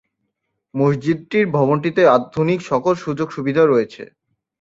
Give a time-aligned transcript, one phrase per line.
[0.73, 4.03] মসজিদটির ভবনটিতে আধুনিক সকল সুযোগ-সুবিধা রয়েছে।